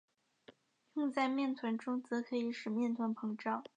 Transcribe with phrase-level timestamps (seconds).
[0.95, 3.63] 用在面团中则可以使面团膨胀。